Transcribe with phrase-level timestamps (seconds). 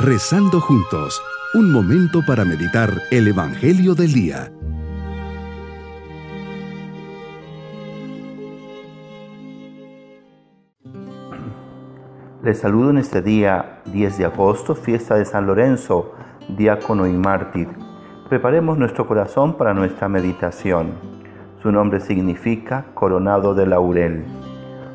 [0.00, 1.20] Rezando juntos,
[1.54, 4.52] un momento para meditar el Evangelio del Día.
[12.44, 16.14] Les saludo en este día 10 de agosto, fiesta de San Lorenzo,
[16.46, 17.68] diácono y mártir.
[18.28, 20.92] Preparemos nuestro corazón para nuestra meditación.
[21.60, 24.24] Su nombre significa coronado de laurel.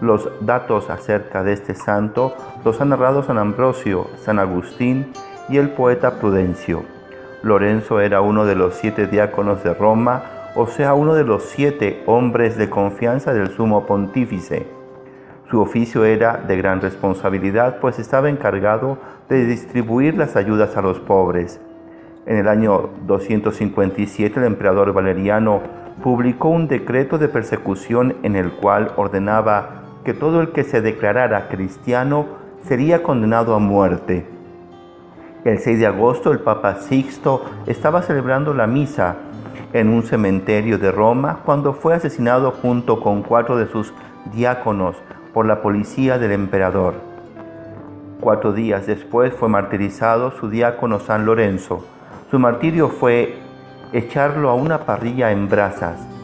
[0.00, 2.34] Los datos acerca de este santo
[2.64, 5.12] los han narrado San Ambrosio, San Agustín
[5.48, 6.82] y el poeta Prudencio.
[7.42, 10.24] Lorenzo era uno de los siete diáconos de Roma,
[10.54, 14.66] o sea, uno de los siete hombres de confianza del sumo pontífice.
[15.50, 20.98] Su oficio era de gran responsabilidad, pues estaba encargado de distribuir las ayudas a los
[20.98, 21.60] pobres.
[22.26, 25.60] En el año 257 el emperador Valeriano
[26.02, 31.48] publicó un decreto de persecución en el cual ordenaba que todo el que se declarara
[31.48, 32.26] cristiano
[32.62, 34.24] sería condenado a muerte.
[35.44, 39.16] El 6 de agosto el Papa Sixto estaba celebrando la misa
[39.72, 43.92] en un cementerio de Roma cuando fue asesinado junto con cuatro de sus
[44.32, 44.94] diáconos
[45.34, 46.94] por la policía del emperador.
[48.20, 51.84] Cuatro días después fue martirizado su diácono San Lorenzo.
[52.30, 53.40] Su martirio fue
[53.92, 56.15] echarlo a una parrilla en brasas.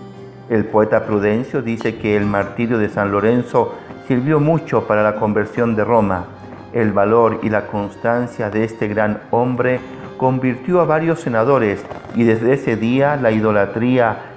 [0.52, 3.74] El poeta Prudencio dice que el martirio de San Lorenzo
[4.06, 6.26] sirvió mucho para la conversión de Roma.
[6.74, 9.80] El valor y la constancia de este gran hombre
[10.18, 11.82] convirtió a varios senadores
[12.14, 14.34] y desde ese día la idolatría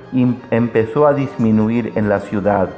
[0.51, 2.69] empezó a disminuir en la ciudad.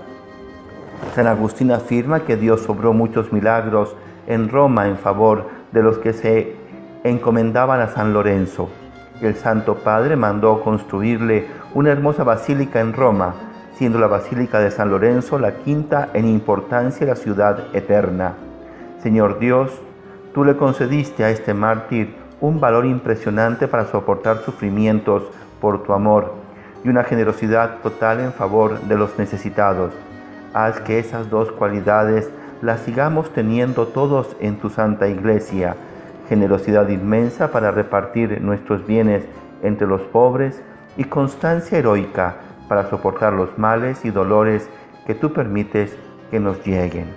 [1.13, 6.13] San Agustín afirma que Dios obró muchos milagros en Roma en favor de los que
[6.13, 6.55] se
[7.03, 8.67] encomendaban a San Lorenzo.
[9.21, 13.33] El Santo Padre mandó construirle una hermosa basílica en Roma,
[13.75, 18.33] siendo la Basílica de San Lorenzo la quinta en importancia de la ciudad eterna.
[19.01, 19.71] Señor Dios,
[20.35, 25.23] tú le concediste a este mártir un valor impresionante para soportar sufrimientos
[25.59, 26.33] por tu amor
[26.83, 29.93] y una generosidad total en favor de los necesitados.
[30.53, 32.29] Haz que esas dos cualidades
[32.61, 35.75] las sigamos teniendo todos en tu Santa Iglesia
[36.27, 39.23] generosidad inmensa para repartir nuestros bienes
[39.63, 40.61] entre los pobres
[40.97, 44.69] y constancia heroica para soportar los males y dolores
[45.05, 45.95] que tú permites
[46.29, 47.07] que nos lleguen.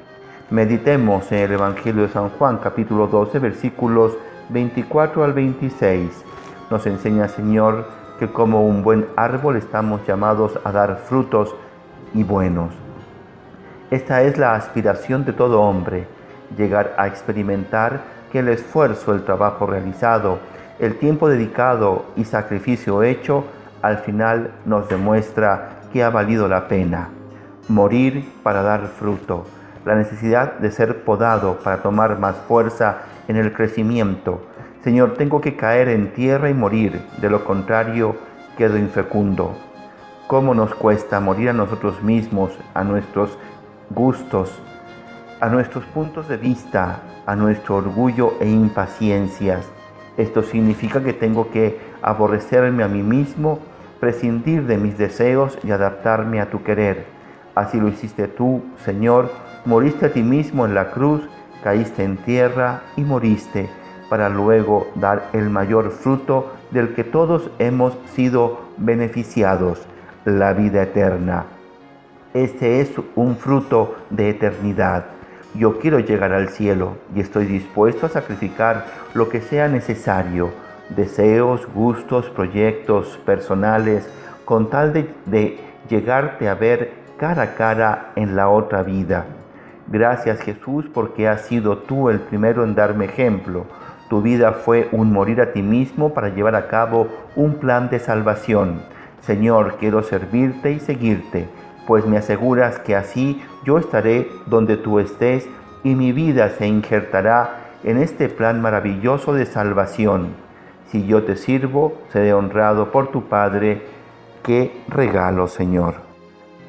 [0.51, 4.17] Meditemos en el Evangelio de San Juan capítulo 12 versículos
[4.51, 6.25] 24 al 26.
[6.71, 7.87] Nos enseña Señor
[8.19, 11.55] que como un buen árbol estamos llamados a dar frutos
[12.15, 12.73] y buenos.
[13.91, 16.07] Esta es la aspiración de todo hombre,
[16.57, 20.39] llegar a experimentar que el esfuerzo, el trabajo realizado,
[20.79, 23.45] el tiempo dedicado y sacrificio hecho
[23.83, 27.09] al final nos demuestra que ha valido la pena.
[27.69, 29.47] Morir para dar fruto,
[29.85, 32.99] la necesidad de ser podado para tomar más fuerza
[33.29, 34.41] en el crecimiento.
[34.83, 38.17] Señor, tengo que caer en tierra y morir, de lo contrario
[38.57, 39.55] quedo infecundo.
[40.27, 43.37] ¿Cómo nos cuesta morir a nosotros mismos, a nuestros
[43.91, 44.51] gustos,
[45.41, 49.67] a nuestros puntos de vista, a nuestro orgullo e impaciencias.
[50.17, 53.59] Esto significa que tengo que aborrecerme a mí mismo,
[54.01, 57.07] prescindir de mis deseos y adaptarme a tu querer.
[57.55, 59.33] Así lo hiciste tú, Señor,
[59.65, 61.23] moriste a ti mismo en la cruz,
[61.65, 63.71] caíste en tierra y moriste,
[64.11, 69.87] para luego dar el mayor fruto del que todos hemos sido beneficiados,
[70.25, 71.47] la vida eterna.
[72.35, 75.20] Este es un fruto de eternidad.
[75.55, 80.51] Yo quiero llegar al cielo y estoy dispuesto a sacrificar lo que sea necesario,
[80.91, 84.09] deseos, gustos, proyectos personales,
[84.45, 89.27] con tal de, llegarte a ver cara a cara en la otra vida.
[89.89, 93.67] Gracias Jesús porque has sido tú el primero en darme ejemplo.
[94.09, 97.99] Tu vida fue un morir a ti mismo para llevar a cabo un plan de
[97.99, 98.83] salvación.
[99.21, 101.49] Señor, quiero servirte y seguirte
[101.91, 105.49] pues me aseguras que así yo estaré donde tú estés
[105.83, 110.29] y mi vida se injertará en este plan maravilloso de salvación.
[110.87, 113.83] Si yo te sirvo, seré honrado por tu Padre.
[114.45, 115.95] Qué regalo, Señor.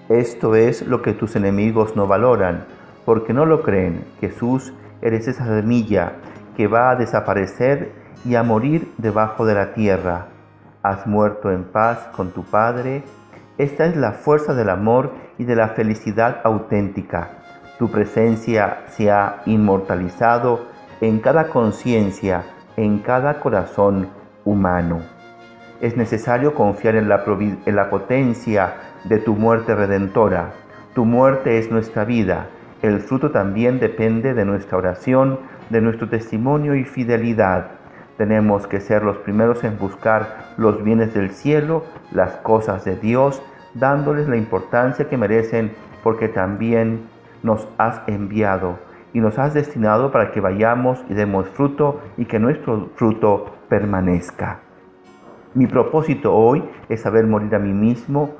[0.09, 2.65] Esto es lo que tus enemigos no valoran,
[3.05, 4.03] porque no lo creen.
[4.21, 6.13] Jesús, eres esa semilla
[6.57, 7.91] que va a desaparecer
[8.25, 10.29] y a morir debajo de la tierra.
[10.81, 13.03] Has muerto en paz con tu Padre
[13.57, 17.29] esta es la fuerza del amor y de la felicidad auténtica.
[17.77, 20.67] Tu presencia se ha inmortalizado
[21.01, 22.43] en cada conciencia,
[22.77, 24.09] en cada corazón
[24.45, 25.01] humano.
[25.81, 27.23] Es necesario confiar en la,
[27.65, 30.51] en la potencia de tu muerte redentora.
[30.93, 32.47] Tu muerte es nuestra vida.
[32.81, 35.39] El fruto también depende de nuestra oración,
[35.69, 37.80] de nuestro testimonio y fidelidad.
[38.21, 43.41] Tenemos que ser los primeros en buscar los bienes del cielo, las cosas de Dios,
[43.73, 45.71] dándoles la importancia que merecen
[46.03, 47.07] porque también
[47.41, 48.77] nos has enviado
[49.11, 54.59] y nos has destinado para que vayamos y demos fruto y que nuestro fruto permanezca.
[55.55, 58.35] Mi propósito hoy es saber morir a mí mismo,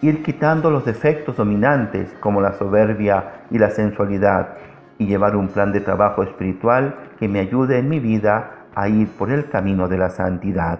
[0.00, 4.56] ir quitando los defectos dominantes como la soberbia y la sensualidad
[4.96, 9.08] y llevar un plan de trabajo espiritual que me ayude en mi vida a ir
[9.08, 10.78] por el camino de la santidad.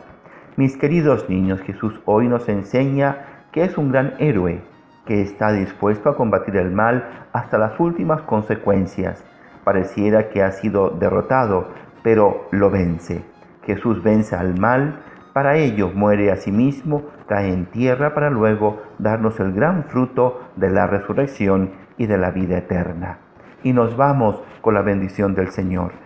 [0.54, 4.60] Mis queridos niños, Jesús hoy nos enseña que es un gran héroe
[5.06, 9.24] que está dispuesto a combatir el mal hasta las últimas consecuencias.
[9.64, 11.68] Pareciera que ha sido derrotado,
[12.04, 13.24] pero lo vence.
[13.64, 15.00] Jesús vence al mal
[15.36, 20.48] para ello muere a sí mismo, cae en tierra para luego darnos el gran fruto
[20.56, 23.18] de la resurrección y de la vida eterna.
[23.62, 26.05] Y nos vamos con la bendición del Señor.